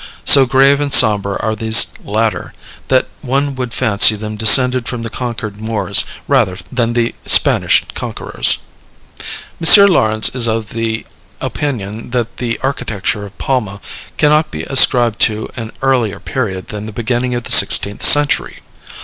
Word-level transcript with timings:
So 0.25 0.47
grave 0.47 0.81
and 0.81 0.91
sombre 0.91 1.39
are 1.43 1.55
these 1.55 1.93
latter, 2.03 2.53
that 2.87 3.07
one 3.21 3.53
would 3.53 3.71
fancy 3.71 4.15
them 4.15 4.35
descended 4.35 4.87
from 4.87 5.03
the 5.03 5.11
conquered 5.11 5.57
Moors, 5.61 6.05
rather 6.27 6.57
than 6.71 6.93
the 6.93 7.13
Spanish 7.27 7.83
conquerors. 7.93 8.57
M. 9.19 9.85
Laurens 9.85 10.29
is 10.33 10.47
of 10.47 10.69
the 10.69 11.05
opinion 11.39 12.09
that 12.09 12.37
the 12.37 12.59
architecture 12.63 13.27
of 13.27 13.37
Palma 13.37 13.79
cannot 14.17 14.49
be 14.49 14.63
ascribed 14.63 15.19
to 15.19 15.47
an 15.55 15.71
earlier 15.83 16.19
period 16.19 16.69
than 16.69 16.87
the 16.87 16.91
beginning 16.91 17.35
of 17.35 17.43
the 17.43 17.51
sixteenth 17.51 18.01
century. 18.01 18.61